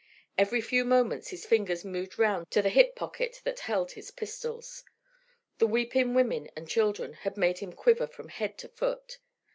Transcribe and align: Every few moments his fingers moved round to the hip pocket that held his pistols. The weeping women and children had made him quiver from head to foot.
Every 0.35 0.61
few 0.61 0.83
moments 0.83 1.27
his 1.27 1.45
fingers 1.45 1.85
moved 1.85 2.17
round 2.17 2.49
to 2.49 2.63
the 2.63 2.69
hip 2.73 2.95
pocket 2.95 3.39
that 3.43 3.59
held 3.59 3.91
his 3.91 4.09
pistols. 4.09 4.83
The 5.59 5.67
weeping 5.67 6.15
women 6.15 6.49
and 6.55 6.67
children 6.67 7.13
had 7.13 7.37
made 7.37 7.59
him 7.59 7.71
quiver 7.71 8.07
from 8.07 8.29
head 8.29 8.57
to 8.57 8.67
foot. 8.67 9.19